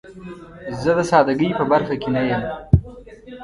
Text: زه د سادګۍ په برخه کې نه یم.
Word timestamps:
زه 0.81 0.91
د 0.97 0.99
سادګۍ 1.11 1.49
په 1.59 1.63
برخه 1.71 1.95
کې 2.01 2.09
نه 2.15 2.21
یم. 2.29 2.43